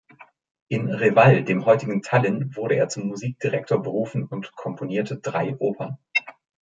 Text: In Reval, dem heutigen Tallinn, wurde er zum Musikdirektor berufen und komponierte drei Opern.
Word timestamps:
In 0.67 0.89
Reval, 0.89 1.43
dem 1.43 1.63
heutigen 1.65 2.01
Tallinn, 2.01 2.55
wurde 2.55 2.73
er 2.75 2.89
zum 2.89 3.05
Musikdirektor 3.05 3.83
berufen 3.83 4.25
und 4.25 4.51
komponierte 4.55 5.19
drei 5.19 5.55
Opern. 5.59 5.99